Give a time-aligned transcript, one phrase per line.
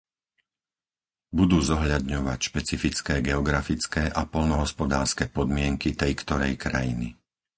[1.37, 7.07] Budú zohľadňovať špecifické geografické a poľnohospodárske podmienky tej-ktorej krajiny.